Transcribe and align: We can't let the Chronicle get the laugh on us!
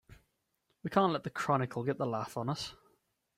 We 0.81 0.89
can't 0.89 1.13
let 1.13 1.21
the 1.21 1.29
Chronicle 1.29 1.83
get 1.83 1.99
the 1.99 2.07
laugh 2.07 2.35
on 2.35 2.49
us! 2.49 2.73